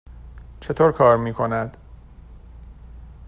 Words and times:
چطور 0.59 0.91
کار 0.91 1.17
می 1.17 1.33
کند؟ 1.33 1.77